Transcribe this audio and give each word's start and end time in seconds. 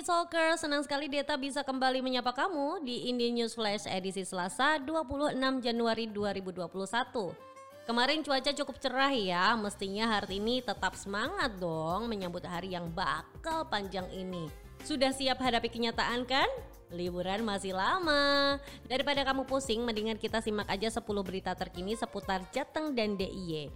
Talker, 0.00 0.56
senang 0.56 0.80
sekali 0.80 1.12
Deta 1.12 1.36
bisa 1.36 1.60
kembali 1.60 2.00
menyapa 2.00 2.32
kamu 2.32 2.80
di 2.88 3.12
Indie 3.12 3.36
News 3.36 3.52
Flash 3.52 3.84
edisi 3.84 4.24
Selasa 4.24 4.80
26 4.80 5.36
Januari 5.60 6.08
2021. 6.08 7.36
Kemarin 7.84 8.24
cuaca 8.24 8.48
cukup 8.48 8.80
cerah 8.80 9.12
ya, 9.12 9.52
mestinya 9.60 10.08
hari 10.16 10.40
ini 10.40 10.64
tetap 10.64 10.96
semangat 10.96 11.52
dong 11.60 12.08
menyambut 12.08 12.40
hari 12.48 12.72
yang 12.72 12.88
bakal 12.96 13.68
panjang 13.68 14.08
ini. 14.08 14.48
Sudah 14.88 15.12
siap 15.12 15.36
hadapi 15.36 15.68
kenyataan 15.68 16.24
kan? 16.24 16.48
Liburan 16.88 17.44
masih 17.44 17.76
lama. 17.76 18.56
Daripada 18.88 19.20
kamu 19.20 19.44
pusing, 19.44 19.84
mendingan 19.84 20.16
kita 20.16 20.40
simak 20.40 20.72
aja 20.72 20.88
10 20.88 21.04
berita 21.20 21.52
terkini 21.52 21.92
seputar 21.92 22.40
Jateng 22.56 22.96
dan 22.96 23.20
DIY. 23.20 23.68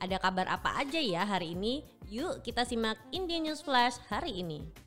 Ada 0.00 0.16
kabar 0.24 0.48
apa 0.48 0.80
aja 0.80 1.00
ya 1.04 1.20
hari 1.28 1.52
ini? 1.52 1.84
Yuk 2.08 2.40
kita 2.40 2.64
simak 2.64 2.96
Indie 3.12 3.44
News 3.44 3.60
Flash 3.60 4.00
hari 4.08 4.40
ini. 4.40 4.85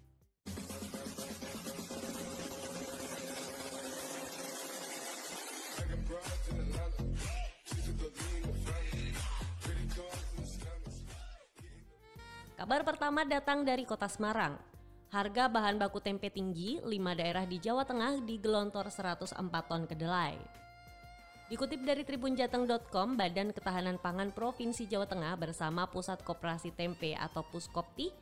Kabar 12.69 12.85
pertama 12.85 13.25
datang 13.25 13.65
dari 13.65 13.81
kota 13.81 14.05
Semarang. 14.05 14.53
Harga 15.09 15.49
bahan 15.49 15.81
baku 15.81 16.05
tempe 16.05 16.29
tinggi, 16.29 16.77
5 16.77 17.17
daerah 17.17 17.41
di 17.41 17.57
Jawa 17.57 17.81
Tengah 17.81 18.21
digelontor 18.21 18.93
104 18.93 19.41
ton 19.41 19.89
kedelai. 19.89 20.37
Dikutip 21.49 21.81
dari 21.81 22.05
tribunjateng.com, 22.05 23.17
Badan 23.17 23.57
Ketahanan 23.57 23.97
Pangan 23.97 24.29
Provinsi 24.29 24.85
Jawa 24.85 25.09
Tengah 25.09 25.33
bersama 25.41 25.89
Pusat 25.89 26.21
Koperasi 26.21 26.69
Tempe 26.69 27.17
atau 27.17 27.41
Puskopti 27.41 28.13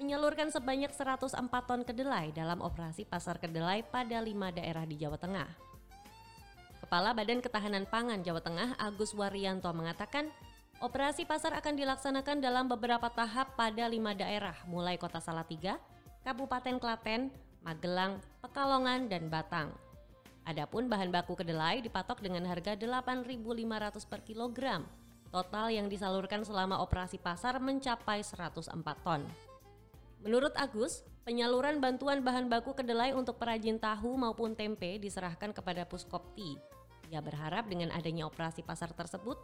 menyalurkan 0.00 0.48
sebanyak 0.48 0.96
104 0.96 1.36
ton 1.68 1.84
kedelai 1.84 2.32
dalam 2.32 2.64
operasi 2.64 3.04
pasar 3.04 3.36
kedelai 3.36 3.84
pada 3.84 4.16
5 4.16 4.32
daerah 4.56 4.88
di 4.88 4.96
Jawa 4.96 5.20
Tengah. 5.20 5.48
Kepala 6.88 7.12
Badan 7.12 7.44
Ketahanan 7.44 7.84
Pangan 7.84 8.24
Jawa 8.24 8.40
Tengah 8.40 8.80
Agus 8.80 9.12
Waryanto 9.12 9.68
mengatakan, 9.76 10.32
Operasi 10.80 11.28
pasar 11.28 11.52
akan 11.60 11.76
dilaksanakan 11.76 12.40
dalam 12.40 12.64
beberapa 12.64 13.12
tahap 13.12 13.52
pada 13.52 13.84
lima 13.84 14.16
daerah, 14.16 14.56
mulai 14.64 14.96
Kota 14.96 15.20
Salatiga, 15.20 15.76
Kabupaten 16.24 16.80
Klaten, 16.80 17.28
Magelang, 17.60 18.16
Pekalongan, 18.40 19.04
dan 19.12 19.28
Batang. 19.28 19.76
Adapun 20.48 20.88
bahan 20.88 21.12
baku 21.12 21.36
kedelai 21.36 21.84
dipatok 21.84 22.24
dengan 22.24 22.48
harga 22.48 22.80
8.500 22.80 24.08
per 24.08 24.24
kilogram. 24.24 24.88
Total 25.28 25.68
yang 25.68 25.92
disalurkan 25.92 26.48
selama 26.48 26.80
operasi 26.80 27.20
pasar 27.20 27.60
mencapai 27.60 28.24
104 28.24 28.72
ton. 29.04 29.20
Menurut 30.24 30.56
Agus, 30.56 31.04
penyaluran 31.28 31.84
bantuan 31.84 32.24
bahan 32.24 32.48
baku 32.48 32.72
kedelai 32.72 33.12
untuk 33.12 33.36
perajin 33.36 33.76
tahu 33.76 34.16
maupun 34.16 34.56
tempe 34.56 34.96
diserahkan 34.96 35.52
kepada 35.52 35.84
Puskopti. 35.84 36.79
Ia 37.10 37.18
berharap 37.18 37.66
dengan 37.66 37.90
adanya 37.90 38.30
operasi 38.30 38.62
pasar 38.62 38.94
tersebut, 38.94 39.34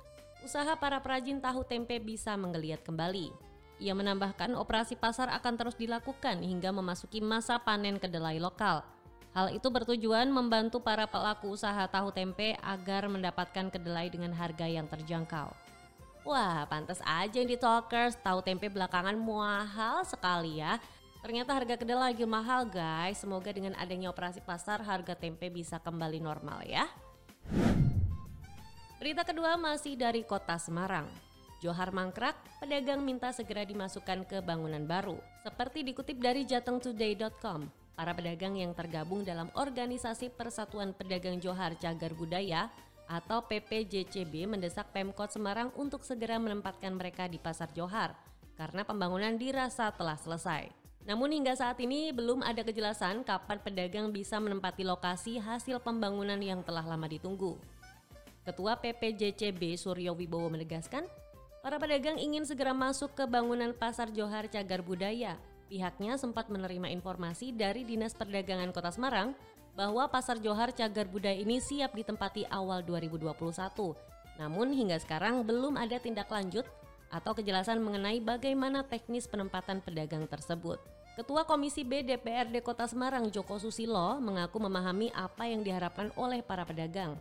usaha 0.47 0.71
para 0.79 1.03
perajin 1.03 1.43
tahu 1.43 1.67
tempe 1.67 1.99
bisa 1.99 2.39
menggeliat 2.39 2.87
kembali. 2.87 3.35
Ia 3.83 3.93
menambahkan 3.93 4.55
operasi 4.57 4.97
pasar 4.97 5.29
akan 5.35 5.55
terus 5.59 5.77
dilakukan 5.77 6.41
hingga 6.41 6.73
memasuki 6.73 7.19
masa 7.21 7.59
panen 7.61 7.99
kedelai 7.99 8.41
lokal. 8.41 8.87
Hal 9.37 9.53
itu 9.53 9.69
bertujuan 9.69 10.33
membantu 10.33 10.81
para 10.81 11.05
pelaku 11.05 11.53
usaha 11.53 11.85
tahu 11.91 12.09
tempe 12.09 12.57
agar 12.65 13.05
mendapatkan 13.05 13.69
kedelai 13.69 14.09
dengan 14.09 14.33
harga 14.33 14.65
yang 14.65 14.89
terjangkau. 14.89 15.53
Wah, 16.25 16.65
pantas 16.71 17.05
aja 17.05 17.37
yang 17.37 17.51
di 17.51 17.61
Talkers, 17.61 18.17
tahu 18.25 18.41
tempe 18.41 18.73
belakangan 18.73 19.13
mahal 19.13 20.09
sekali 20.09 20.65
ya. 20.65 20.81
Ternyata 21.21 21.53
harga 21.53 21.75
kedelai 21.77 22.17
lagi 22.17 22.25
mahal 22.25 22.65
guys. 22.65 23.21
Semoga 23.21 23.53
dengan 23.53 23.77
adanya 23.77 24.09
operasi 24.09 24.41
pasar 24.41 24.81
harga 24.81 25.13
tempe 25.13 25.53
bisa 25.53 25.77
kembali 25.85 26.23
normal 26.23 26.65
ya. 26.65 26.89
Berita 28.97 29.23
kedua 29.23 29.55
masih 29.55 29.95
dari 29.95 30.27
kota 30.27 30.59
Semarang. 30.59 31.07
Johar 31.65 31.89
mangkrak, 31.89 32.37
pedagang 32.61 33.01
minta 33.01 33.33
segera 33.33 33.65
dimasukkan 33.65 34.29
ke 34.29 34.39
bangunan 34.45 34.85
baru. 34.85 35.17
Seperti 35.41 35.87
dikutip 35.87 36.21
dari 36.21 36.45
jatengtoday.com, 36.45 37.71
para 37.97 38.13
pedagang 38.13 38.61
yang 38.61 38.77
tergabung 38.77 39.25
dalam 39.25 39.49
organisasi 39.57 40.35
Persatuan 40.37 40.93
Pedagang 40.93 41.41
Johar 41.41 41.75
Cagar 41.81 42.13
Budaya 42.13 42.69
atau 43.09 43.41
PPJCB 43.47 44.51
mendesak 44.51 44.93
Pemkot 44.93 45.33
Semarang 45.33 45.73
untuk 45.79 46.05
segera 46.05 46.37
menempatkan 46.37 46.93
mereka 46.93 47.25
di 47.31 47.41
Pasar 47.41 47.73
Johar 47.73 48.13
karena 48.59 48.85
pembangunan 48.85 49.37
dirasa 49.39 49.89
telah 49.97 50.19
selesai. 50.21 50.86
Namun 51.07 51.31
hingga 51.31 51.55
saat 51.55 51.79
ini 51.79 52.11
belum 52.11 52.43
ada 52.43 52.67
kejelasan 52.67 53.23
kapan 53.23 53.63
pedagang 53.63 54.11
bisa 54.11 54.43
menempati 54.43 54.83
lokasi 54.83 55.39
hasil 55.39 55.79
pembangunan 55.79 56.39
yang 56.43 56.67
telah 56.67 56.83
lama 56.83 57.07
ditunggu. 57.07 57.55
Ketua 58.43 58.75
PPJCB 58.79 59.79
Suryo 59.79 60.19
Wibowo 60.19 60.51
menegaskan, 60.51 61.07
para 61.63 61.79
pedagang 61.79 62.19
ingin 62.19 62.43
segera 62.43 62.75
masuk 62.75 63.15
ke 63.15 63.23
bangunan 63.27 63.71
Pasar 63.71 64.11
Johar 64.11 64.51
Cagar 64.51 64.83
Budaya. 64.83 65.39
Pihaknya 65.67 66.15
sempat 66.15 66.47
menerima 66.47 66.91
informasi 66.95 67.51
dari 67.51 67.83
Dinas 67.83 68.15
Perdagangan 68.15 68.71
Kota 68.71 68.91
Semarang 68.95 69.35
bahwa 69.75 70.07
Pasar 70.11 70.39
Johar 70.43 70.71
Cagar 70.75 71.07
Budaya 71.07 71.39
ini 71.39 71.59
siap 71.59 71.95
ditempati 71.95 72.47
awal 72.51 72.83
2021. 72.87 73.35
Namun 74.43 74.75
hingga 74.75 74.99
sekarang 74.99 75.43
belum 75.43 75.75
ada 75.75 75.99
tindak 75.99 76.31
lanjut 76.31 76.67
atau 77.11 77.35
kejelasan 77.35 77.79
mengenai 77.83 78.19
bagaimana 78.23 78.83
teknis 78.87 79.27
penempatan 79.27 79.83
pedagang 79.83 80.27
tersebut. 80.27 80.96
Ketua 81.17 81.49
Komisi 81.49 81.81
B 81.81 82.05
DPRD 82.05 82.61
Kota 82.61 82.85
Semarang 82.85 83.33
Joko 83.33 83.57
Susilo 83.57 84.21
mengaku 84.21 84.61
memahami 84.61 85.09
apa 85.17 85.49
yang 85.49 85.65
diharapkan 85.65 86.13
oleh 86.13 86.45
para 86.45 86.61
pedagang. 86.69 87.17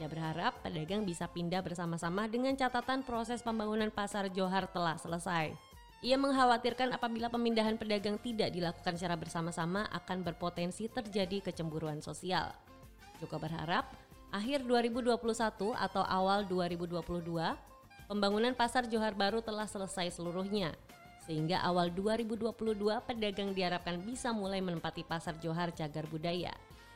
Ia 0.00 0.08
berharap 0.08 0.64
pedagang 0.64 1.04
bisa 1.04 1.28
pindah 1.28 1.60
bersama-sama 1.60 2.24
dengan 2.24 2.56
catatan 2.56 3.04
proses 3.04 3.44
pembangunan 3.44 3.92
pasar 3.92 4.32
Johar 4.32 4.64
telah 4.72 4.96
selesai. 4.96 5.52
Ia 6.00 6.16
mengkhawatirkan 6.16 6.96
apabila 6.96 7.28
pemindahan 7.28 7.76
pedagang 7.76 8.16
tidak 8.16 8.48
dilakukan 8.48 8.96
secara 8.96 9.12
bersama-sama 9.12 9.92
akan 9.92 10.24
berpotensi 10.24 10.88
terjadi 10.88 11.44
kecemburuan 11.44 12.00
sosial. 12.00 12.48
Joko 13.20 13.36
berharap 13.36 13.92
akhir 14.32 14.64
2021 14.64 15.20
atau 15.76 16.00
awal 16.00 16.48
2022 16.48 16.96
pembangunan 18.08 18.56
pasar 18.56 18.88
Johar 18.88 19.12
baru 19.12 19.44
telah 19.44 19.68
selesai 19.68 20.16
seluruhnya. 20.16 20.72
Sehingga 21.24 21.64
awal 21.64 21.88
2022 21.88 22.52
pedagang 23.08 23.56
diharapkan 23.56 23.96
bisa 24.04 24.30
mulai 24.30 24.60
menempati 24.60 25.02
pasar 25.08 25.40
Johar 25.40 25.72
Cagar 25.72 26.04
Budaya. 26.08 26.52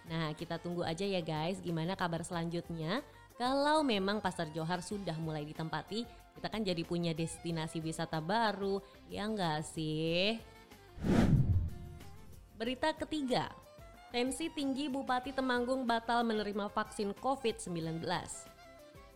Nah, 0.09 0.33
kita 0.33 0.57
tunggu 0.57 0.85
aja 0.85 1.05
ya 1.05 1.21
guys 1.21 1.61
gimana 1.61 1.93
kabar 1.97 2.25
selanjutnya. 2.25 3.05
Kalau 3.39 3.87
memang 3.87 4.19
Pasar 4.19 4.51
Johar 4.51 4.83
sudah 4.83 5.15
mulai 5.15 5.47
ditempati, 5.47 6.03
kita 6.35 6.51
kan 6.51 6.59
jadi 6.67 6.83
punya 6.83 7.15
destinasi 7.15 7.79
wisata 7.79 8.19
baru, 8.19 8.83
ya 9.07 9.31
enggak 9.31 9.63
sih? 9.63 10.43
Berita 12.59 12.91
ketiga, 12.99 13.47
tensi 14.11 14.51
tinggi 14.51 14.91
Bupati 14.91 15.31
Temanggung 15.31 15.87
batal 15.87 16.27
menerima 16.27 16.67
vaksin 16.67 17.15
COVID-19. 17.15 18.03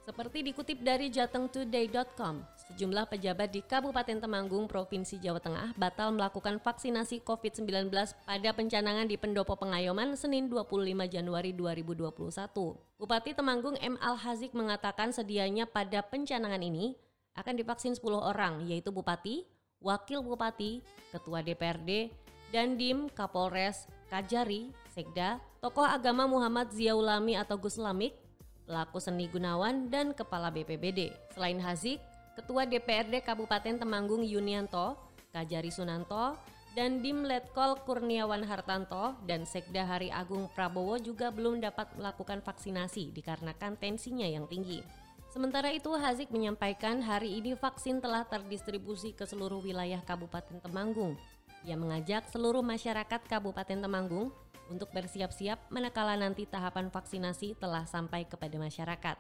Seperti 0.03 0.43
dikutip 0.43 0.83
dari 0.83 1.15
jatengtoday.com, 1.15 2.43
sejumlah 2.67 3.07
pejabat 3.07 3.55
di 3.55 3.63
Kabupaten 3.63 4.19
Temanggung, 4.19 4.67
Provinsi 4.67 5.23
Jawa 5.23 5.39
Tengah 5.39 5.79
batal 5.79 6.11
melakukan 6.19 6.59
vaksinasi 6.59 7.23
COVID-19 7.23 7.87
pada 8.27 8.51
pencanangan 8.51 9.07
di 9.07 9.15
Pendopo 9.15 9.55
Pengayoman 9.55 10.19
Senin 10.19 10.51
25 10.51 11.07
Januari 11.07 11.55
2021. 11.55 12.19
Bupati 12.99 13.31
Temanggung 13.31 13.79
M. 13.79 13.95
Al-Hazik 14.03 14.59
mengatakan 14.59 15.15
sedianya 15.15 15.71
pada 15.71 16.03
pencanangan 16.03 16.59
ini 16.59 16.99
akan 17.39 17.55
divaksin 17.55 17.95
10 17.95 18.03
orang, 18.19 18.67
yaitu 18.67 18.91
Bupati, 18.91 19.47
Wakil 19.79 20.19
Bupati, 20.27 20.83
Ketua 21.15 21.47
DPRD, 21.47 22.11
Dandim, 22.51 23.07
Kapolres, 23.07 23.87
Kajari, 24.11 24.75
Sekda, 24.91 25.39
tokoh 25.63 25.87
agama 25.87 26.27
Muhammad 26.27 26.75
Ziaulami 26.75 27.39
atau 27.39 27.55
Gus 27.55 27.79
Lamik, 27.79 28.19
pelaku 28.65 28.99
seni 28.99 29.29
Gunawan, 29.29 29.91
dan 29.93 30.15
Kepala 30.17 30.49
BPBD. 30.55 31.13
Selain 31.35 31.59
Hazik, 31.59 31.99
Ketua 32.33 32.65
DPRD 32.65 33.21
Kabupaten 33.21 33.77
Temanggung 33.77 34.25
Yunianto, 34.25 34.97
Kajari 35.33 35.69
Sunanto, 35.69 36.37
dan 36.73 37.05
Dim 37.05 37.29
Letkol 37.29 37.77
Kurniawan 37.85 38.49
Hartanto 38.49 39.13
dan 39.29 39.45
Sekda 39.45 39.85
Hari 39.85 40.09
Agung 40.09 40.49
Prabowo 40.57 40.97
juga 40.97 41.29
belum 41.29 41.61
dapat 41.61 41.93
melakukan 42.01 42.41
vaksinasi 42.41 43.13
dikarenakan 43.13 43.77
tensinya 43.77 44.25
yang 44.25 44.49
tinggi. 44.49 44.81
Sementara 45.29 45.73
itu 45.73 45.93
Hazik 45.93 46.29
menyampaikan 46.29 47.01
hari 47.01 47.41
ini 47.41 47.57
vaksin 47.57 48.01
telah 48.01 48.25
terdistribusi 48.25 49.17
ke 49.17 49.25
seluruh 49.25 49.65
wilayah 49.65 50.01
Kabupaten 50.05 50.61
Temanggung. 50.61 51.17
Ia 51.65 51.77
mengajak 51.77 52.29
seluruh 52.29 52.61
masyarakat 52.61 53.21
Kabupaten 53.29 53.81
Temanggung 53.81 54.33
untuk 54.73 54.89
bersiap-siap 54.97 55.69
manakala 55.69 56.17
nanti 56.17 56.49
tahapan 56.49 56.89
vaksinasi 56.89 57.61
telah 57.61 57.85
sampai 57.85 58.25
kepada 58.25 58.57
masyarakat. 58.57 59.17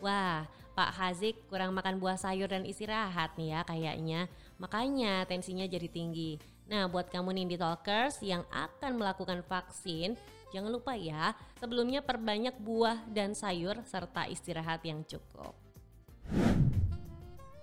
Wah, 0.00 0.48
Pak 0.76 0.90
Hazik 0.92 1.48
kurang 1.48 1.72
makan 1.72 1.96
buah 1.96 2.20
sayur 2.20 2.52
dan 2.52 2.68
istirahat 2.68 3.32
nih 3.40 3.56
ya 3.56 3.60
kayaknya. 3.64 4.20
Makanya 4.60 5.24
tensinya 5.24 5.64
jadi 5.64 5.88
tinggi. 5.88 6.36
Nah, 6.66 6.90
buat 6.90 7.08
kamu 7.08 7.32
Nindi 7.32 7.56
Talkers 7.56 8.20
yang 8.20 8.42
akan 8.50 8.98
melakukan 8.98 9.40
vaksin, 9.46 10.18
jangan 10.50 10.68
lupa 10.68 10.98
ya, 10.98 11.32
sebelumnya 11.62 12.02
perbanyak 12.02 12.58
buah 12.58 13.06
dan 13.08 13.38
sayur 13.38 13.78
serta 13.86 14.26
istirahat 14.26 14.82
yang 14.82 15.06
cukup. 15.06 15.54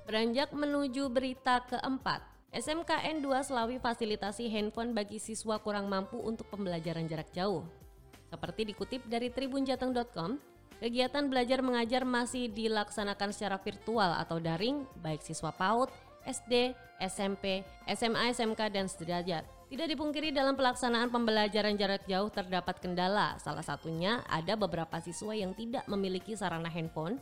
Beranjak 0.07 0.55
menuju 0.55 1.11
berita 1.11 1.61
keempat, 1.67 2.32
SMKN 2.53 3.25
2 3.25 3.49
Selawi 3.49 3.81
fasilitasi 3.81 4.45
handphone 4.45 4.93
bagi 4.93 5.17
siswa 5.17 5.57
kurang 5.57 5.89
mampu 5.89 6.21
untuk 6.21 6.45
pembelajaran 6.53 7.09
jarak 7.09 7.33
jauh. 7.33 7.65
Seperti 8.29 8.69
dikutip 8.69 9.01
dari 9.09 9.33
tribunjateng.com, 9.33 10.37
kegiatan 10.77 11.25
belajar 11.33 11.65
mengajar 11.65 12.05
masih 12.05 12.53
dilaksanakan 12.53 13.33
secara 13.33 13.57
virtual 13.57 14.13
atau 14.21 14.37
daring 14.37 14.85
baik 15.01 15.25
siswa 15.25 15.49
PAUD, 15.49 15.89
SD, 16.29 16.77
SMP, 17.01 17.65
SMA, 17.89 18.29
SMK, 18.29 18.61
dan 18.69 18.85
sederajat. 18.85 19.49
Tidak 19.73 19.89
dipungkiri 19.89 20.29
dalam 20.29 20.53
pelaksanaan 20.53 21.09
pembelajaran 21.09 21.73
jarak 21.73 22.05
jauh 22.05 22.29
terdapat 22.29 22.77
kendala. 22.77 23.33
Salah 23.41 23.65
satunya 23.65 24.21
ada 24.29 24.53
beberapa 24.53 25.01
siswa 25.01 25.33
yang 25.33 25.57
tidak 25.57 25.89
memiliki 25.89 26.37
sarana 26.37 26.69
handphone 26.69 27.17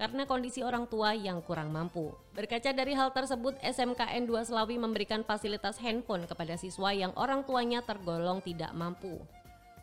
karena 0.00 0.24
kondisi 0.24 0.64
orang 0.64 0.88
tua 0.88 1.12
yang 1.12 1.44
kurang 1.44 1.68
mampu. 1.68 2.08
Berkaca 2.32 2.72
dari 2.72 2.96
hal 2.96 3.12
tersebut, 3.12 3.60
SMKN 3.60 4.24
2 4.24 4.48
Selawi 4.48 4.80
memberikan 4.80 5.20
fasilitas 5.20 5.76
handphone 5.76 6.24
kepada 6.24 6.56
siswa 6.56 6.88
yang 6.96 7.12
orang 7.20 7.44
tuanya 7.44 7.84
tergolong 7.84 8.40
tidak 8.40 8.72
mampu. 8.72 9.20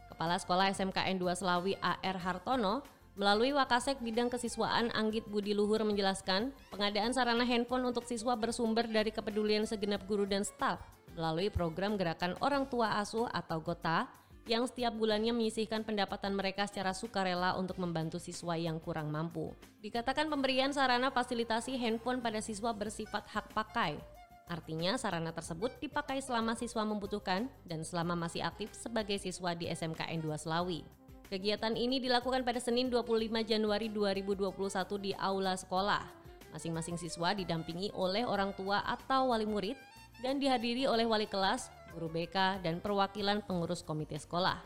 Kepala 0.10 0.42
Sekolah 0.42 0.74
SMKN 0.74 1.22
2 1.22 1.38
Selawi 1.38 1.78
AR 1.78 2.18
Hartono 2.18 2.82
Melalui 3.18 3.50
Wakasek 3.50 3.98
Bidang 3.98 4.30
Kesiswaan 4.30 4.94
Anggit 4.94 5.26
Budi 5.26 5.58
Luhur 5.58 5.82
menjelaskan, 5.82 6.54
pengadaan 6.70 7.18
sarana 7.18 7.42
handphone 7.50 7.90
untuk 7.90 8.06
siswa 8.06 8.38
bersumber 8.38 8.86
dari 8.86 9.10
kepedulian 9.10 9.66
segenap 9.66 10.06
guru 10.06 10.30
dan 10.30 10.46
staf 10.46 10.78
melalui 11.18 11.50
program 11.50 11.98
Gerakan 11.98 12.38
Orang 12.46 12.70
Tua 12.70 13.02
Asuh 13.02 13.26
atau 13.34 13.58
GOTA 13.58 14.06
yang 14.48 14.64
setiap 14.66 14.96
bulannya 14.96 15.36
menyisihkan 15.36 15.84
pendapatan 15.84 16.34
mereka 16.34 16.66
secara 16.66 16.96
sukarela 16.96 17.60
untuk 17.60 17.78
membantu 17.78 18.18
siswa 18.18 18.56
yang 18.56 18.80
kurang 18.80 19.12
mampu. 19.12 19.52
Dikatakan 19.84 20.32
pemberian 20.32 20.72
sarana 20.72 21.12
fasilitasi 21.12 21.76
handphone 21.76 22.24
pada 22.24 22.40
siswa 22.40 22.72
bersifat 22.72 23.28
hak 23.28 23.52
pakai. 23.52 24.00
Artinya 24.48 24.96
sarana 24.96 25.36
tersebut 25.36 25.76
dipakai 25.84 26.24
selama 26.24 26.56
siswa 26.56 26.88
membutuhkan 26.88 27.52
dan 27.68 27.84
selama 27.84 28.16
masih 28.16 28.40
aktif 28.40 28.72
sebagai 28.72 29.20
siswa 29.20 29.52
di 29.52 29.68
SMKN 29.68 30.24
2 30.24 30.32
Selawi. 30.40 30.88
Kegiatan 31.28 31.76
ini 31.76 32.00
dilakukan 32.00 32.48
pada 32.48 32.64
Senin 32.64 32.88
25 32.88 33.44
Januari 33.44 33.92
2021 33.92 34.48
di 35.04 35.12
aula 35.20 35.60
sekolah. 35.60 36.00
Masing-masing 36.56 36.96
siswa 36.96 37.36
didampingi 37.36 37.92
oleh 37.92 38.24
orang 38.24 38.56
tua 38.56 38.80
atau 38.88 39.36
wali 39.36 39.44
murid 39.44 39.76
dan 40.24 40.40
dihadiri 40.40 40.88
oleh 40.88 41.04
wali 41.04 41.28
kelas, 41.28 41.68
guru 41.98 42.14
BK, 42.14 42.62
dan 42.62 42.78
perwakilan 42.78 43.42
pengurus 43.42 43.82
komite 43.82 44.22
sekolah. 44.22 44.62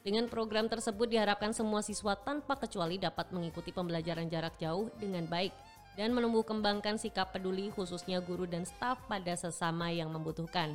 Dengan 0.00 0.32
program 0.32 0.64
tersebut 0.64 1.12
diharapkan 1.12 1.52
semua 1.52 1.84
siswa 1.84 2.16
tanpa 2.16 2.56
kecuali 2.56 2.96
dapat 2.96 3.28
mengikuti 3.36 3.68
pembelajaran 3.68 4.32
jarak 4.32 4.56
jauh 4.56 4.88
dengan 4.96 5.28
baik 5.28 5.52
dan 5.92 6.16
menumbuh 6.16 6.40
kembangkan 6.40 6.96
sikap 6.96 7.36
peduli 7.36 7.68
khususnya 7.76 8.24
guru 8.24 8.48
dan 8.48 8.64
staf 8.64 8.96
pada 9.04 9.36
sesama 9.36 9.92
yang 9.92 10.08
membutuhkan. 10.08 10.72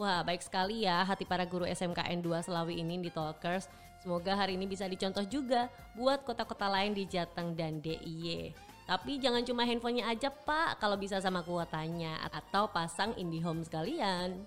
Wah, 0.00 0.24
baik 0.24 0.40
sekali 0.40 0.88
ya 0.88 1.04
hati 1.04 1.28
para 1.28 1.44
guru 1.44 1.68
SMKN 1.68 2.24
2 2.24 2.48
Selawi 2.48 2.80
ini 2.80 2.96
di 2.96 3.12
Talkers. 3.12 3.68
Semoga 4.00 4.36
hari 4.36 4.56
ini 4.56 4.64
bisa 4.64 4.88
dicontoh 4.88 5.24
juga 5.28 5.68
buat 5.92 6.24
kota-kota 6.24 6.68
lain 6.72 6.96
di 6.96 7.04
Jateng 7.04 7.52
dan 7.52 7.84
DIY. 7.84 8.65
Tapi 8.86 9.18
jangan 9.18 9.42
cuma 9.42 9.66
handphonenya 9.66 10.06
aja 10.06 10.30
pak 10.30 10.78
kalau 10.78 10.94
bisa 10.94 11.18
sama 11.18 11.42
kuotanya 11.42 12.22
atau 12.22 12.70
pasang 12.70 13.10
IndiHome 13.18 13.66
sekalian. 13.66 14.46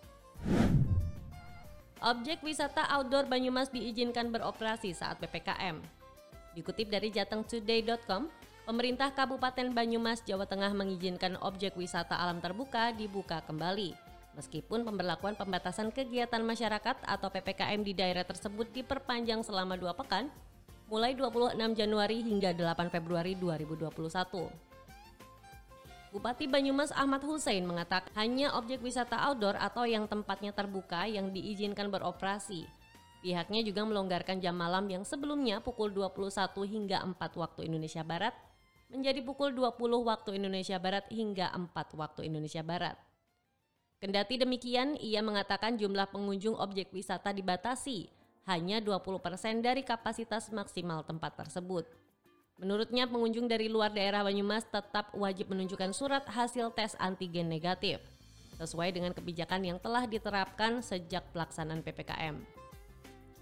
Objek 1.99 2.39
wisata 2.39 2.87
outdoor 2.95 3.27
Banyumas 3.27 3.67
diizinkan 3.67 4.31
beroperasi 4.31 4.95
saat 4.95 5.19
PPKM. 5.19 5.83
Dikutip 6.55 6.87
dari 6.87 7.11
jatengtoday.com, 7.11 8.31
pemerintah 8.63 9.11
Kabupaten 9.11 9.75
Banyumas, 9.75 10.23
Jawa 10.23 10.47
Tengah 10.47 10.71
mengizinkan 10.71 11.35
objek 11.43 11.75
wisata 11.75 12.15
alam 12.15 12.39
terbuka 12.39 12.95
dibuka 12.95 13.43
kembali. 13.43 13.91
Meskipun 14.39 14.87
pemberlakuan 14.87 15.35
pembatasan 15.35 15.91
kegiatan 15.91 16.39
masyarakat 16.39 17.03
atau 17.03 17.27
PPKM 17.27 17.83
di 17.83 17.91
daerah 17.91 18.23
tersebut 18.23 18.71
diperpanjang 18.71 19.43
selama 19.43 19.75
dua 19.75 19.91
pekan, 19.91 20.31
mulai 20.89 21.13
26 21.13 21.53
Januari 21.77 22.25
hingga 22.25 22.49
8 22.49 22.89
Februari 22.89 23.37
2021. 23.37 24.49
Bupati 26.09 26.49
Banyumas 26.49 26.89
Ahmad 26.89 27.21
Hussein 27.21 27.61
mengatakan 27.69 28.09
hanya 28.17 28.57
objek 28.57 28.81
wisata 28.81 29.13
outdoor 29.29 29.53
atau 29.61 29.85
yang 29.85 30.09
tempatnya 30.09 30.49
terbuka 30.49 31.05
yang 31.05 31.29
diizinkan 31.29 31.93
beroperasi. 31.93 32.65
Pihaknya 33.21 33.61
juga 33.61 33.85
melonggarkan 33.85 34.41
jam 34.41 34.57
malam 34.57 34.89
yang 34.89 35.05
sebelumnya 35.05 35.61
pukul 35.61 35.93
21 35.93 36.65
hingga 36.65 37.05
4 37.05 37.37
waktu 37.37 37.69
Indonesia 37.69 38.01
Barat 38.01 38.33
menjadi 38.89 39.21
pukul 39.21 39.53
20 39.53 39.77
waktu 40.01 40.41
Indonesia 40.41 40.81
Barat 40.81 41.05
hingga 41.13 41.53
4 41.53 41.69
waktu 41.93 42.25
Indonesia 42.25 42.65
Barat. 42.65 42.97
Kendati 44.01 44.41
demikian, 44.41 44.97
ia 44.97 45.21
mengatakan 45.21 45.77
jumlah 45.77 46.09
pengunjung 46.09 46.57
objek 46.57 46.89
wisata 46.89 47.29
dibatasi 47.29 48.18
hanya 48.49 48.81
20% 48.81 49.61
dari 49.61 49.85
kapasitas 49.85 50.49
maksimal 50.49 51.05
tempat 51.05 51.37
tersebut. 51.37 51.85
Menurutnya 52.57 53.05
pengunjung 53.05 53.45
dari 53.45 53.69
luar 53.69 53.93
daerah 53.93 54.25
Banyumas 54.25 54.65
tetap 54.67 55.13
wajib 55.13 55.53
menunjukkan 55.53 55.93
surat 55.93 56.25
hasil 56.25 56.73
tes 56.73 56.97
antigen 56.97 57.47
negatif 57.47 58.01
sesuai 58.59 58.91
dengan 58.91 59.15
kebijakan 59.15 59.63
yang 59.63 59.77
telah 59.79 60.03
diterapkan 60.03 60.83
sejak 60.83 61.23
pelaksanaan 61.31 61.79
PPKM. 61.79 62.35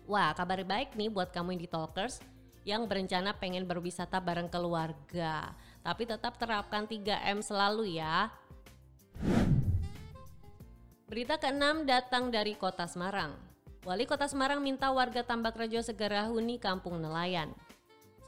Wah, 0.06 0.36
kabar 0.38 0.62
baik 0.62 0.94
nih 0.94 1.10
buat 1.10 1.34
kamu 1.34 1.58
yang 1.58 1.62
di 1.66 1.70
Talkers 1.72 2.22
yang 2.68 2.84
berencana 2.86 3.32
pengen 3.34 3.64
berwisata 3.66 4.20
bareng 4.20 4.52
keluarga. 4.52 5.56
Tapi 5.82 6.04
tetap 6.04 6.36
terapkan 6.36 6.84
3M 6.84 7.40
selalu 7.40 7.96
ya. 7.96 8.28
Berita 11.08 11.40
ke-6 11.40 11.88
datang 11.88 12.28
dari 12.28 12.54
Kota 12.60 12.84
Semarang. 12.86 13.47
Wali 13.88 14.04
Kota 14.04 14.28
Semarang 14.28 14.60
minta 14.60 14.92
warga 14.92 15.24
Tambak 15.24 15.56
Rejo 15.56 15.80
segera 15.80 16.28
huni 16.28 16.60
kampung 16.60 17.00
nelayan. 17.00 17.56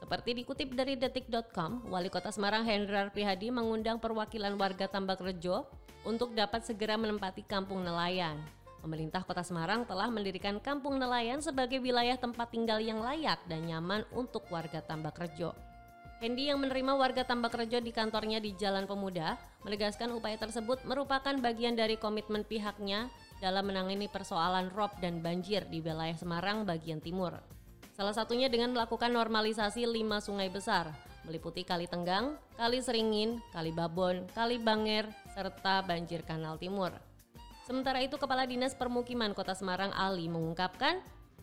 Seperti 0.00 0.32
dikutip 0.32 0.72
dari 0.72 0.96
detik.com, 0.96 1.84
Wali 1.92 2.08
Kota 2.08 2.32
Semarang 2.32 2.64
Hendrar 2.64 3.12
Prihadi 3.12 3.52
mengundang 3.52 4.00
perwakilan 4.00 4.56
warga 4.56 4.88
Tambak 4.88 5.20
Rejo 5.20 5.68
untuk 6.08 6.32
dapat 6.32 6.64
segera 6.64 6.96
menempati 6.96 7.44
kampung 7.44 7.84
nelayan. 7.84 8.40
Pemerintah 8.80 9.20
Kota 9.20 9.44
Semarang 9.44 9.84
telah 9.84 10.08
mendirikan 10.08 10.56
kampung 10.64 10.96
nelayan 10.96 11.44
sebagai 11.44 11.76
wilayah 11.76 12.16
tempat 12.16 12.48
tinggal 12.48 12.80
yang 12.80 13.04
layak 13.04 13.36
dan 13.44 13.60
nyaman 13.68 14.08
untuk 14.16 14.48
warga 14.48 14.80
Tambak 14.80 15.20
Rejo. 15.20 15.52
Hendy 16.24 16.48
yang 16.48 16.64
menerima 16.64 16.96
warga 16.96 17.20
Tambak 17.28 17.52
Rejo 17.52 17.84
di 17.84 17.92
kantornya 17.92 18.40
di 18.40 18.56
Jalan 18.56 18.88
Pemuda 18.88 19.36
menegaskan 19.68 20.08
upaya 20.16 20.40
tersebut 20.40 20.80
merupakan 20.88 21.36
bagian 21.36 21.76
dari 21.76 22.00
komitmen 22.00 22.48
pihaknya 22.48 23.12
dalam 23.40 23.66
menangani 23.66 24.06
persoalan 24.06 24.68
rob 24.76 24.92
dan 25.00 25.24
banjir 25.24 25.64
di 25.66 25.80
wilayah 25.80 26.14
Semarang 26.14 26.68
bagian 26.68 27.00
timur. 27.00 27.34
Salah 27.96 28.12
satunya 28.12 28.46
dengan 28.52 28.72
melakukan 28.76 29.12
normalisasi 29.12 29.84
lima 29.88 30.20
sungai 30.20 30.52
besar, 30.52 30.92
meliputi 31.24 31.64
Kali 31.64 31.88
Tenggang, 31.88 32.36
Kali 32.56 32.80
Seringin, 32.80 33.40
Kali 33.52 33.72
Babon, 33.72 34.28
Kali 34.32 34.60
Banger, 34.60 35.08
serta 35.32 35.84
banjir 35.84 36.24
Kanal 36.24 36.56
Timur. 36.56 36.92
Sementara 37.64 38.00
itu, 38.00 38.16
Kepala 38.16 38.48
Dinas 38.48 38.72
Permukiman 38.76 39.36
Kota 39.36 39.52
Semarang 39.52 39.92
Ali 39.92 40.26
mengungkapkan 40.32 41.00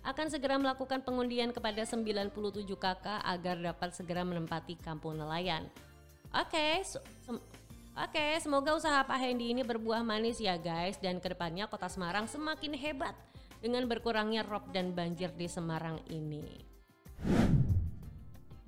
akan 0.08 0.28
segera 0.32 0.56
melakukan 0.56 1.04
pengundian 1.04 1.52
kepada 1.52 1.84
97 1.84 2.32
kakak 2.80 3.22
agar 3.28 3.60
dapat 3.60 3.90
segera 3.92 4.24
menempati 4.24 4.80
kampung 4.80 5.20
nelayan. 5.20 5.68
Oke, 6.36 6.52
okay, 6.52 6.74
so, 6.84 7.00
Oke, 7.98 8.38
semoga 8.38 8.78
usaha 8.78 9.02
Pak 9.02 9.18
Hendy 9.18 9.58
ini 9.58 9.66
berbuah 9.66 10.06
manis 10.06 10.38
ya 10.38 10.54
guys 10.54 11.02
dan 11.02 11.18
ke 11.18 11.34
depannya 11.34 11.66
kota 11.66 11.90
Semarang 11.90 12.30
semakin 12.30 12.78
hebat 12.78 13.18
dengan 13.58 13.90
berkurangnya 13.90 14.46
rob 14.46 14.70
dan 14.70 14.94
banjir 14.94 15.34
di 15.34 15.50
Semarang 15.50 15.98
ini. 16.06 16.46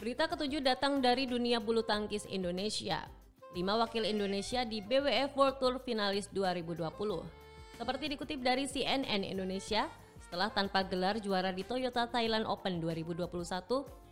Berita 0.01 0.25
ketujuh 0.25 0.65
datang 0.65 0.97
dari 0.97 1.29
dunia 1.29 1.61
bulu 1.61 1.85
tangkis 1.85 2.25
Indonesia. 2.25 3.05
Lima 3.53 3.77
wakil 3.77 4.09
Indonesia 4.09 4.65
di 4.65 4.81
BWF 4.81 5.37
World 5.37 5.61
Tour 5.61 5.75
Finalis 5.77 6.25
2020. 6.33 6.89
Seperti 7.77 8.05
dikutip 8.09 8.41
dari 8.41 8.65
CNN 8.65 9.21
Indonesia, 9.21 9.85
setelah 10.25 10.49
tanpa 10.49 10.81
gelar 10.81 11.21
juara 11.21 11.53
di 11.53 11.61
Toyota 11.61 12.09
Thailand 12.09 12.49
Open 12.49 12.81
2021, 12.81 13.29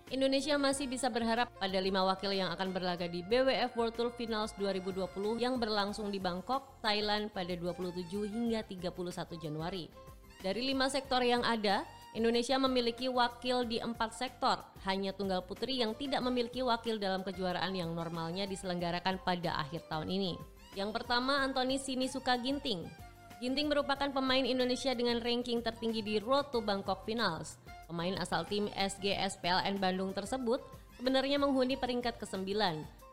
Indonesia 0.07 0.55
masih 0.55 0.87
bisa 0.87 1.11
berharap 1.11 1.51
pada 1.59 1.83
lima 1.83 1.99
wakil 2.07 2.31
yang 2.31 2.47
akan 2.55 2.71
berlaga 2.71 3.11
di 3.11 3.27
BWF 3.27 3.75
World 3.75 3.95
Tour 3.99 4.07
Finals 4.15 4.55
2020 4.55 5.03
yang 5.35 5.59
berlangsung 5.59 6.07
di 6.07 6.15
Bangkok, 6.15 6.79
Thailand 6.79 7.27
pada 7.35 7.51
27 7.51 8.07
hingga 8.31 8.63
31 8.63 8.87
Januari. 9.35 9.91
Dari 10.39 10.63
lima 10.63 10.87
sektor 10.87 11.19
yang 11.19 11.43
ada, 11.43 11.83
Indonesia 12.15 12.55
memiliki 12.55 13.11
wakil 13.11 13.67
di 13.67 13.83
empat 13.83 14.15
sektor, 14.15 14.63
hanya 14.87 15.11
tunggal 15.11 15.43
putri 15.43 15.83
yang 15.83 15.91
tidak 15.91 16.23
memiliki 16.23 16.63
wakil 16.63 16.95
dalam 16.95 17.19
kejuaraan 17.27 17.75
yang 17.75 17.91
normalnya 17.91 18.47
diselenggarakan 18.47 19.19
pada 19.27 19.59
akhir 19.59 19.91
tahun 19.91 20.07
ini. 20.07 20.39
Yang 20.71 21.03
pertama 21.03 21.43
Antoni 21.43 21.83
Sinisuka 21.83 22.39
Ginting, 22.39 22.87
Ginting 23.43 23.67
merupakan 23.67 24.07
pemain 24.07 24.47
Indonesia 24.47 24.95
dengan 24.95 25.19
ranking 25.19 25.59
tertinggi 25.59 25.99
di 25.99 26.15
Road 26.23 26.47
to 26.55 26.63
Bangkok 26.63 27.03
Finals. 27.03 27.59
Pemain 27.87 28.19
asal 28.19 28.43
tim 28.43 28.67
SGS 28.75 29.39
PLN 29.39 29.79
Bandung 29.79 30.11
tersebut 30.11 30.59
sebenarnya 30.99 31.39
menghuni 31.39 31.79
peringkat 31.79 32.19
ke-9. 32.19 32.51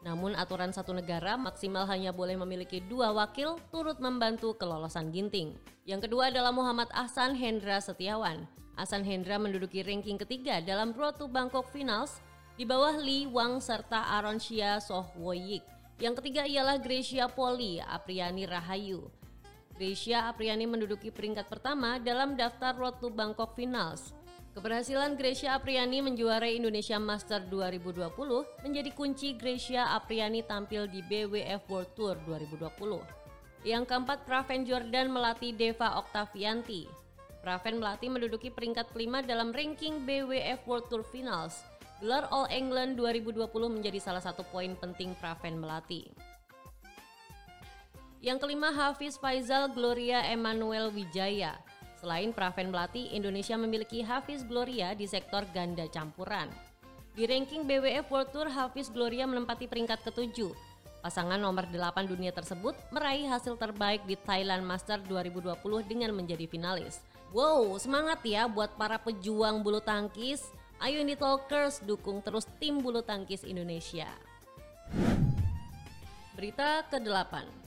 Namun 0.05 0.37
aturan 0.37 0.69
satu 0.75 0.93
negara 0.93 1.39
maksimal 1.39 1.89
hanya 1.89 2.13
boleh 2.13 2.37
memiliki 2.37 2.83
dua 2.85 3.15
wakil 3.15 3.57
turut 3.73 3.97
membantu 4.03 4.53
kelolosan 4.59 5.15
Ginting. 5.15 5.57
Yang 5.89 6.11
kedua 6.11 6.29
adalah 6.29 6.53
Muhammad 6.53 6.93
Ahsan 6.93 7.39
Hendra 7.39 7.81
Setiawan. 7.81 8.45
Ahsan 8.75 9.07
Hendra 9.07 9.39
menduduki 9.39 9.81
ranking 9.87 10.19
ketiga 10.19 10.59
dalam 10.61 10.93
to 10.93 11.31
Bangkok 11.31 11.71
Finals 11.71 12.19
di 12.59 12.67
bawah 12.67 12.99
Lee 12.99 13.31
Wang 13.31 13.63
serta 13.63 14.19
Aaron 14.19 14.43
Shia 14.43 14.83
Soh 14.83 15.07
Woyik. 15.17 15.63
Yang 16.03 16.21
ketiga 16.21 16.43
ialah 16.45 16.83
Gracia 16.83 17.31
Poli 17.31 17.79
Apriani 17.79 18.45
Rahayu. 18.51 19.07
Gracia 19.79 20.27
Apriani 20.27 20.67
menduduki 20.67 21.15
peringkat 21.15 21.47
pertama 21.47 22.03
dalam 22.03 22.35
daftar 22.35 22.75
Road 22.75 22.99
Bangkok 23.15 23.55
Finals. 23.55 24.11
Keberhasilan 24.55 25.19
Gracia 25.19 25.59
Apriani 25.59 25.99
menjuarai 25.99 26.55
Indonesia 26.55 26.95
Master 26.95 27.43
2020 27.51 28.07
menjadi 28.63 28.91
kunci 28.95 29.35
Gracia 29.35 29.91
Apriani 29.99 30.47
tampil 30.47 30.87
di 30.87 31.03
BWF 31.03 31.67
World 31.67 31.91
Tour 31.99 32.15
2020. 32.23 33.03
Yang 33.67 33.85
keempat, 33.91 34.23
Praven 34.23 34.63
Jordan 34.63 35.11
melatih 35.11 35.59
Deva 35.59 35.99
Oktavianti. 35.99 36.87
Praven 37.43 37.83
melatih 37.83 38.07
menduduki 38.07 38.55
peringkat 38.55 38.95
kelima 38.95 39.27
dalam 39.27 39.51
ranking 39.51 40.07
BWF 40.07 40.63
World 40.71 40.87
Tour 40.87 41.03
Finals. 41.03 41.59
Gelar 41.99 42.31
All 42.31 42.47
England 42.55 42.95
2020 42.95 43.51
menjadi 43.75 43.99
salah 43.99 44.23
satu 44.23 44.47
poin 44.55 44.79
penting 44.79 45.19
Praven 45.19 45.59
melatih. 45.59 46.07
Yang 48.23 48.39
kelima 48.39 48.71
Hafiz 48.71 49.19
Faizal 49.19 49.75
Gloria 49.75 50.23
Emmanuel 50.31 50.95
Wijaya. 50.95 51.59
Selain 52.05 52.37
Praven 52.37 52.69
Melati, 52.69 53.17
Indonesia 53.17 53.57
memiliki 53.57 54.05
Hafiz 54.05 54.45
Gloria 54.45 54.93
di 54.93 55.09
sektor 55.09 55.41
ganda 55.57 55.89
campuran. 55.89 56.53
Di 57.17 57.25
ranking 57.25 57.65
BWF 57.65 58.13
World 58.13 58.29
Tour, 58.29 58.53
Hafiz 58.53 58.93
Gloria 58.93 59.25
menempati 59.25 59.65
peringkat 59.65 60.05
ketujuh. 60.05 60.53
Pasangan 61.01 61.41
nomor 61.41 61.65
8 61.65 62.05
dunia 62.05 62.29
tersebut 62.29 62.77
meraih 62.93 63.25
hasil 63.25 63.57
terbaik 63.57 64.05
di 64.05 64.21
Thailand 64.21 64.69
Master 64.69 65.01
2020 65.01 65.57
dengan 65.89 66.13
menjadi 66.13 66.45
finalis. 66.45 67.01
Wow, 67.33 67.81
semangat 67.81 68.21
ya 68.21 68.53
buat 68.53 68.77
para 68.77 69.01
pejuang 69.01 69.65
bulu 69.65 69.81
tangkis. 69.81 70.45
Ayo 70.85 71.01
ini 71.01 71.17
Talkers 71.17 71.81
dukung 71.89 72.21
terus 72.21 72.45
tim 72.61 72.85
bulu 72.85 73.01
tangkis 73.01 73.49
Indonesia. 73.49 74.13
Berita 76.37 76.85
ke-8. 76.93 77.65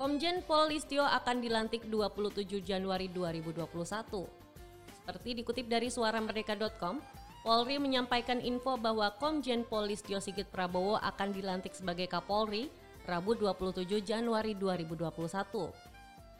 Komjen 0.00 0.40
Pol 0.48 0.72
Listio 0.72 1.04
akan 1.04 1.44
dilantik 1.44 1.84
27 1.84 2.64
Januari 2.64 3.12
2021. 3.12 3.68
Seperti 4.96 5.36
dikutip 5.36 5.68
dari 5.68 5.92
suaramerdeka.com, 5.92 7.04
Polri 7.44 7.76
menyampaikan 7.76 8.40
info 8.40 8.80
bahwa 8.80 9.12
Komjen 9.20 9.60
Pol 9.68 9.92
Listio 9.92 10.16
Sigit 10.16 10.48
Prabowo 10.48 10.96
akan 10.96 11.36
dilantik 11.36 11.76
sebagai 11.76 12.08
Kapolri 12.08 12.72
Rabu 13.04 13.36
27 13.36 14.00
Januari 14.00 14.56
2021. 14.56 15.68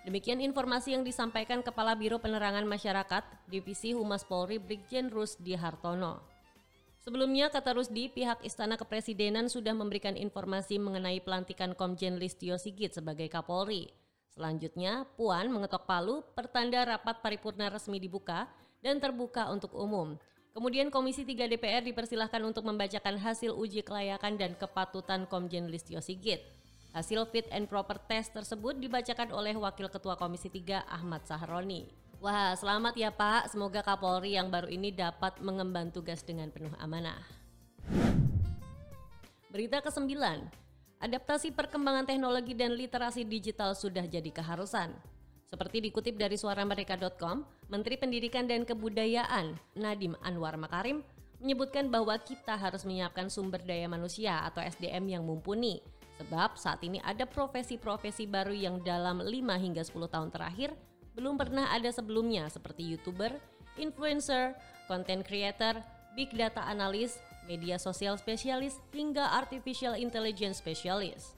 Demikian 0.08 0.40
informasi 0.40 0.96
yang 0.96 1.04
disampaikan 1.04 1.60
Kepala 1.60 1.92
Biro 1.92 2.16
Penerangan 2.16 2.64
Masyarakat 2.64 3.44
Divisi 3.44 3.92
Humas 3.92 4.24
Polri 4.24 4.56
Brigjen 4.56 5.12
Rusdi 5.12 5.52
Hartono. 5.52 6.39
Sebelumnya, 7.00 7.48
kata 7.48 7.72
Rusdi, 7.72 8.12
pihak 8.12 8.44
Istana 8.44 8.76
Kepresidenan 8.76 9.48
sudah 9.48 9.72
memberikan 9.72 10.12
informasi 10.20 10.76
mengenai 10.76 11.24
pelantikan 11.24 11.72
Komjen 11.72 12.20
Listio 12.20 12.60
Sigit 12.60 12.92
sebagai 12.92 13.24
Kapolri. 13.32 13.88
Selanjutnya, 14.28 15.08
Puan 15.16 15.48
mengetok 15.48 15.88
palu 15.88 16.20
pertanda 16.36 16.84
rapat 16.84 17.24
paripurna 17.24 17.72
resmi 17.72 17.96
dibuka 17.96 18.44
dan 18.84 19.00
terbuka 19.00 19.48
untuk 19.48 19.72
umum. 19.72 20.20
Kemudian 20.52 20.92
Komisi 20.92 21.24
3 21.24 21.48
DPR 21.48 21.80
dipersilahkan 21.80 22.44
untuk 22.44 22.68
membacakan 22.68 23.16
hasil 23.16 23.56
uji 23.56 23.80
kelayakan 23.80 24.36
dan 24.36 24.52
kepatutan 24.58 25.24
Komjen 25.24 25.72
Listio 25.72 26.04
Sigit. 26.04 26.44
Hasil 26.92 27.22
fit 27.32 27.46
and 27.54 27.64
proper 27.70 27.96
test 27.96 28.34
tersebut 28.34 28.76
dibacakan 28.76 29.32
oleh 29.32 29.56
Wakil 29.56 29.88
Ketua 29.88 30.20
Komisi 30.20 30.52
3 30.52 30.84
Ahmad 30.84 31.22
Sahroni. 31.24 31.86
Wah, 32.20 32.52
selamat 32.52 33.00
ya 33.00 33.08
Pak. 33.08 33.48
Semoga 33.48 33.80
Kapolri 33.80 34.36
yang 34.36 34.52
baru 34.52 34.68
ini 34.68 34.92
dapat 34.92 35.40
mengemban 35.40 35.88
tugas 35.88 36.20
dengan 36.20 36.52
penuh 36.52 36.68
amanah. 36.76 37.16
Berita 39.48 39.80
ke-9. 39.80 40.20
Adaptasi 41.00 41.56
perkembangan 41.56 42.04
teknologi 42.04 42.52
dan 42.52 42.76
literasi 42.76 43.24
digital 43.24 43.72
sudah 43.72 44.04
jadi 44.04 44.28
keharusan. 44.28 44.92
Seperti 45.48 45.80
dikutip 45.80 46.20
dari 46.20 46.36
suaramerdeka.com, 46.36 47.40
Menteri 47.72 47.96
Pendidikan 47.96 48.44
dan 48.44 48.68
Kebudayaan 48.68 49.56
Nadim 49.80 50.12
Anwar 50.20 50.60
Makarim 50.60 51.00
menyebutkan 51.40 51.88
bahwa 51.88 52.20
kita 52.20 52.52
harus 52.52 52.84
menyiapkan 52.84 53.32
sumber 53.32 53.64
daya 53.64 53.88
manusia 53.88 54.44
atau 54.44 54.60
SDM 54.60 55.08
yang 55.08 55.24
mumpuni 55.24 55.80
Sebab 56.20 56.60
saat 56.60 56.84
ini 56.84 57.00
ada 57.00 57.24
profesi-profesi 57.24 58.28
baru 58.28 58.52
yang 58.52 58.84
dalam 58.84 59.24
5 59.24 59.32
hingga 59.56 59.80
10 59.80 60.04
tahun 60.04 60.28
terakhir 60.28 60.76
belum 61.14 61.36
pernah 61.36 61.70
ada 61.74 61.90
sebelumnya 61.90 62.46
seperti 62.50 62.86
YouTuber, 62.94 63.34
influencer, 63.78 64.54
content 64.86 65.22
creator, 65.26 65.78
big 66.14 66.30
data 66.34 66.62
analis, 66.66 67.18
media 67.46 67.78
sosial 67.78 68.18
spesialis, 68.18 68.78
hingga 68.94 69.38
artificial 69.38 69.98
intelligence 69.98 70.62
spesialis. 70.62 71.34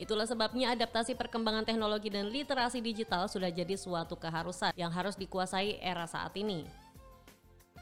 Itulah 0.00 0.26
sebabnya 0.26 0.74
adaptasi 0.74 1.14
perkembangan 1.14 1.62
teknologi 1.62 2.10
dan 2.10 2.26
literasi 2.32 2.82
digital 2.82 3.30
sudah 3.30 3.52
jadi 3.52 3.76
suatu 3.78 4.18
keharusan 4.18 4.74
yang 4.74 4.90
harus 4.90 5.14
dikuasai 5.14 5.78
era 5.78 6.08
saat 6.08 6.34
ini. 6.34 6.66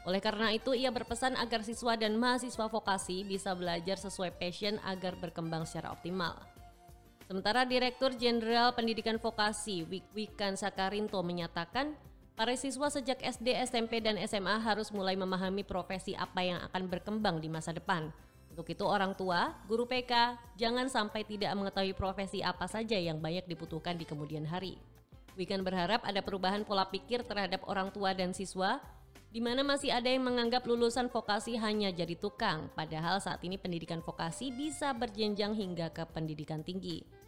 Oleh 0.01 0.17
karena 0.17 0.49
itu, 0.49 0.73
ia 0.73 0.89
berpesan 0.89 1.37
agar 1.37 1.61
siswa 1.61 1.93
dan 1.93 2.17
mahasiswa 2.17 2.65
vokasi 2.65 3.21
bisa 3.21 3.53
belajar 3.53 4.01
sesuai 4.01 4.33
passion 4.33 4.81
agar 4.81 5.13
berkembang 5.17 5.65
secara 5.65 5.93
optimal. 5.93 6.50
Sementara 7.31 7.63
Direktur 7.63 8.11
Jenderal 8.19 8.75
Pendidikan 8.75 9.15
Vokasi 9.15 9.87
Wikwikan 9.87 10.59
Sakarinto 10.59 11.15
menyatakan, 11.23 11.95
para 12.35 12.51
siswa 12.59 12.91
sejak 12.91 13.23
SD, 13.23 13.55
SMP, 13.71 14.03
dan 14.03 14.19
SMA 14.27 14.59
harus 14.59 14.91
mulai 14.91 15.15
memahami 15.15 15.63
profesi 15.63 16.11
apa 16.11 16.43
yang 16.43 16.59
akan 16.59 16.91
berkembang 16.91 17.39
di 17.39 17.47
masa 17.47 17.71
depan. 17.71 18.11
Untuk 18.51 18.67
itu 18.67 18.83
orang 18.83 19.15
tua, 19.15 19.55
guru 19.63 19.87
PK, 19.87 20.35
jangan 20.59 20.91
sampai 20.91 21.23
tidak 21.23 21.55
mengetahui 21.55 21.95
profesi 21.95 22.43
apa 22.43 22.67
saja 22.67 22.99
yang 22.99 23.23
banyak 23.23 23.47
dibutuhkan 23.47 23.95
di 23.95 24.03
kemudian 24.03 24.43
hari. 24.43 24.75
Wikan 25.39 25.63
berharap 25.63 26.03
ada 26.03 26.19
perubahan 26.19 26.67
pola 26.67 26.83
pikir 26.91 27.23
terhadap 27.23 27.63
orang 27.63 27.95
tua 27.95 28.11
dan 28.11 28.35
siswa 28.35 28.83
di 29.31 29.39
mana 29.39 29.63
masih 29.63 29.87
ada 29.87 30.11
yang 30.11 30.27
menganggap 30.27 30.67
lulusan 30.67 31.07
vokasi 31.07 31.55
hanya 31.55 31.95
jadi 31.95 32.19
tukang, 32.19 32.67
padahal 32.75 33.23
saat 33.23 33.39
ini 33.47 33.55
pendidikan 33.55 34.03
vokasi 34.03 34.51
bisa 34.51 34.91
berjenjang 34.91 35.55
hingga 35.55 35.95
ke 35.95 36.03
pendidikan 36.11 36.59
tinggi. 36.67 37.20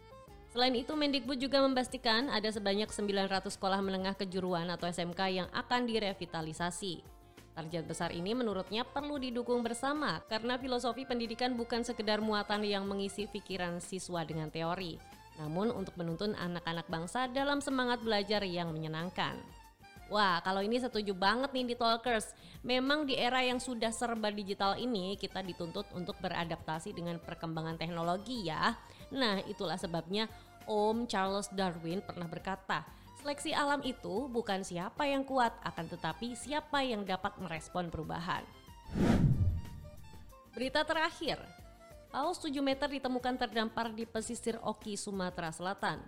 Selain 0.54 0.70
itu, 0.78 0.94
Mendikbud 0.94 1.34
juga 1.42 1.58
memastikan 1.66 2.30
ada 2.30 2.46
sebanyak 2.46 2.86
900 2.86 3.42
sekolah 3.58 3.82
menengah 3.82 4.14
kejuruan 4.14 4.70
atau 4.70 4.86
SMK 4.86 5.20
yang 5.34 5.48
akan 5.50 5.82
direvitalisasi. 5.82 7.02
Target 7.58 7.82
besar 7.90 8.14
ini 8.14 8.38
menurutnya 8.38 8.86
perlu 8.86 9.18
didukung 9.18 9.66
bersama 9.66 10.22
karena 10.30 10.54
filosofi 10.54 11.02
pendidikan 11.02 11.58
bukan 11.58 11.82
sekedar 11.82 12.22
muatan 12.22 12.62
yang 12.62 12.86
mengisi 12.86 13.26
pikiran 13.26 13.82
siswa 13.82 14.22
dengan 14.22 14.46
teori, 14.46 14.94
namun 15.42 15.74
untuk 15.74 15.98
menuntun 15.98 16.38
anak-anak 16.38 16.86
bangsa 16.86 17.26
dalam 17.26 17.58
semangat 17.58 17.98
belajar 18.06 18.46
yang 18.46 18.70
menyenangkan. 18.70 19.34
Wah, 20.12 20.38
kalau 20.44 20.60
ini 20.60 20.76
setuju 20.76 21.16
banget 21.16 21.48
nih 21.56 21.72
di 21.72 21.76
Talkers. 21.80 22.36
Memang 22.60 23.08
di 23.08 23.16
era 23.16 23.40
yang 23.40 23.56
sudah 23.56 23.88
serba 23.88 24.28
digital 24.28 24.76
ini 24.76 25.16
kita 25.16 25.40
dituntut 25.40 25.88
untuk 25.96 26.20
beradaptasi 26.20 26.92
dengan 26.92 27.16
perkembangan 27.18 27.80
teknologi 27.80 28.44
ya. 28.44 28.76
Nah, 29.14 29.38
itulah 29.46 29.78
sebabnya 29.78 30.26
Om 30.66 31.06
Charles 31.06 31.46
Darwin 31.54 32.02
pernah 32.02 32.26
berkata, 32.26 32.82
seleksi 33.22 33.54
alam 33.54 33.78
itu 33.86 34.26
bukan 34.26 34.66
siapa 34.66 35.06
yang 35.06 35.22
kuat, 35.22 35.54
akan 35.62 35.86
tetapi 35.86 36.34
siapa 36.34 36.82
yang 36.82 37.06
dapat 37.06 37.38
merespon 37.38 37.88
perubahan. 37.88 38.42
Berita 40.50 40.82
terakhir, 40.82 41.38
paus 42.10 42.42
7 42.42 42.58
meter 42.58 42.90
ditemukan 42.90 43.38
terdampar 43.38 43.94
di 43.94 44.02
pesisir 44.02 44.58
Oki, 44.62 44.98
Sumatera 44.98 45.54
Selatan. 45.54 46.02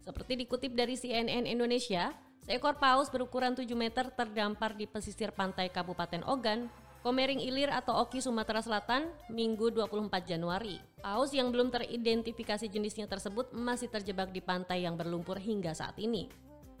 Seperti 0.00 0.38
dikutip 0.38 0.72
dari 0.72 0.96
CNN 0.96 1.44
Indonesia, 1.44 2.14
Seekor 2.46 2.78
paus 2.78 3.10
berukuran 3.10 3.58
7 3.58 3.66
meter 3.74 4.06
terdampar 4.14 4.78
di 4.78 4.86
pesisir 4.86 5.34
pantai 5.34 5.66
Kabupaten 5.66 6.22
Ogan, 6.30 6.70
Komering 7.06 7.38
Ilir 7.38 7.70
atau 7.70 8.02
Oki 8.02 8.18
Sumatera 8.18 8.58
Selatan, 8.58 9.06
Minggu 9.30 9.70
24 9.70 10.26
Januari. 10.26 10.82
Paus 10.98 11.30
yang 11.30 11.54
belum 11.54 11.70
teridentifikasi 11.70 12.66
jenisnya 12.66 13.06
tersebut 13.06 13.54
masih 13.54 13.86
terjebak 13.86 14.34
di 14.34 14.42
pantai 14.42 14.82
yang 14.82 14.98
berlumpur 14.98 15.38
hingga 15.38 15.70
saat 15.70 15.94
ini. 16.02 16.26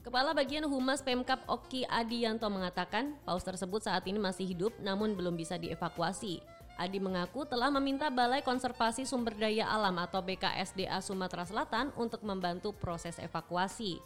Kepala 0.02 0.34
Bagian 0.34 0.66
Humas 0.66 0.98
Pemkap 0.98 1.46
Oki 1.46 1.86
Adianto 1.86 2.50
mengatakan, 2.50 3.14
paus 3.22 3.46
tersebut 3.46 3.86
saat 3.86 4.02
ini 4.10 4.18
masih 4.18 4.50
hidup 4.50 4.74
namun 4.82 5.14
belum 5.14 5.38
bisa 5.38 5.62
dievakuasi. 5.62 6.42
Adi 6.74 6.98
mengaku 6.98 7.46
telah 7.46 7.70
meminta 7.70 8.10
Balai 8.10 8.42
Konservasi 8.42 9.06
Sumber 9.06 9.38
Daya 9.38 9.70
Alam 9.70 9.94
atau 10.02 10.26
BKSDA 10.26 11.06
Sumatera 11.06 11.46
Selatan 11.46 11.94
untuk 11.94 12.26
membantu 12.26 12.74
proses 12.74 13.14
evakuasi. 13.22 14.02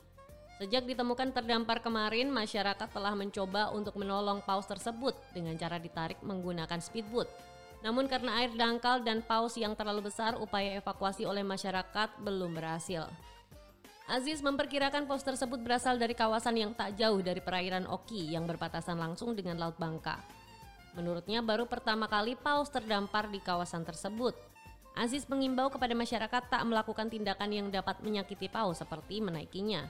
Sejak 0.60 0.84
ditemukan 0.84 1.32
terdampar 1.32 1.80
kemarin, 1.80 2.28
masyarakat 2.28 2.92
telah 2.92 3.16
mencoba 3.16 3.72
untuk 3.72 3.96
menolong 3.96 4.44
paus 4.44 4.68
tersebut 4.68 5.16
dengan 5.32 5.56
cara 5.56 5.80
ditarik 5.80 6.20
menggunakan 6.20 6.76
speedboat. 6.84 7.32
Namun 7.80 8.04
karena 8.04 8.44
air 8.44 8.52
dangkal 8.52 9.00
dan 9.00 9.24
paus 9.24 9.56
yang 9.56 9.72
terlalu 9.72 10.12
besar, 10.12 10.36
upaya 10.36 10.76
evakuasi 10.76 11.24
oleh 11.24 11.40
masyarakat 11.40 12.12
belum 12.20 12.52
berhasil. 12.52 13.08
Aziz 14.04 14.44
memperkirakan 14.44 15.08
paus 15.08 15.24
tersebut 15.24 15.64
berasal 15.64 15.96
dari 15.96 16.12
kawasan 16.12 16.52
yang 16.60 16.76
tak 16.76 16.92
jauh 16.92 17.24
dari 17.24 17.40
perairan 17.40 17.88
Oki 17.88 18.28
yang 18.28 18.44
berbatasan 18.44 19.00
langsung 19.00 19.32
dengan 19.32 19.56
Laut 19.56 19.80
Bangka. 19.80 20.20
Menurutnya 20.92 21.40
baru 21.40 21.64
pertama 21.64 22.04
kali 22.04 22.36
paus 22.36 22.68
terdampar 22.68 23.32
di 23.32 23.40
kawasan 23.40 23.80
tersebut. 23.80 24.36
Aziz 24.92 25.24
mengimbau 25.24 25.72
kepada 25.72 25.96
masyarakat 25.96 26.52
tak 26.52 26.62
melakukan 26.68 27.08
tindakan 27.08 27.48
yang 27.48 27.72
dapat 27.72 27.96
menyakiti 28.04 28.52
paus 28.52 28.84
seperti 28.84 29.24
menaikinya. 29.24 29.88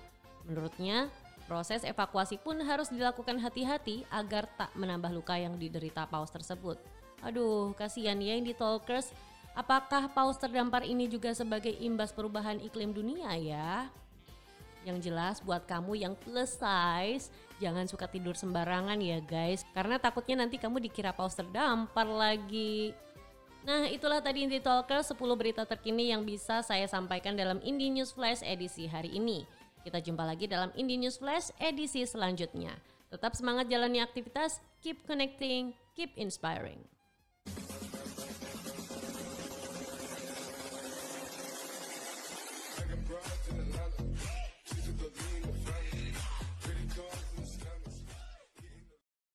Menurutnya, 0.50 1.06
proses 1.46 1.86
evakuasi 1.86 2.42
pun 2.42 2.58
harus 2.66 2.90
dilakukan 2.90 3.38
hati-hati 3.38 4.02
agar 4.10 4.50
tak 4.58 4.74
menambah 4.74 5.14
luka 5.14 5.38
yang 5.38 5.54
diderita 5.54 6.10
paus 6.10 6.34
tersebut. 6.34 6.74
Aduh, 7.22 7.70
kasihan 7.78 8.18
ya 8.18 8.34
yang 8.34 8.50
Talkers. 8.58 9.14
Apakah 9.54 10.10
paus 10.10 10.34
terdampar 10.42 10.82
ini 10.82 11.06
juga 11.06 11.30
sebagai 11.30 11.70
imbas 11.78 12.10
perubahan 12.10 12.58
iklim 12.58 12.90
dunia 12.90 13.30
ya? 13.38 13.86
Yang 14.82 15.10
jelas 15.10 15.36
buat 15.44 15.68
kamu 15.70 16.02
yang 16.02 16.14
plus 16.18 16.58
size, 16.58 17.30
jangan 17.62 17.86
suka 17.86 18.10
tidur 18.10 18.34
sembarangan 18.34 18.98
ya 18.98 19.22
guys. 19.22 19.62
Karena 19.70 20.02
takutnya 20.02 20.42
nanti 20.42 20.58
kamu 20.58 20.82
dikira 20.82 21.14
paus 21.14 21.38
terdampar 21.38 22.10
lagi. 22.10 22.90
Nah 23.60 23.84
itulah 23.92 24.24
tadi 24.24 24.48
Indie 24.48 24.64
Talker 24.64 25.04
10 25.04 25.14
berita 25.36 25.62
terkini 25.68 26.08
yang 26.08 26.24
bisa 26.24 26.64
saya 26.64 26.88
sampaikan 26.88 27.36
dalam 27.36 27.60
Indie 27.60 27.92
News 27.92 28.16
Flash 28.16 28.40
edisi 28.40 28.88
hari 28.88 29.12
ini. 29.12 29.59
Kita 29.80 29.96
jumpa 29.96 30.28
lagi 30.28 30.44
dalam 30.44 30.68
Indie 30.76 31.00
News 31.00 31.16
Flash 31.16 31.56
edisi 31.56 32.04
selanjutnya. 32.04 32.76
Tetap 33.08 33.32
semangat 33.32 33.72
jalani 33.72 34.04
aktivitas, 34.04 34.60
keep 34.84 35.02
connecting, 35.08 35.72
keep 35.96 36.12
inspiring. 36.20 36.84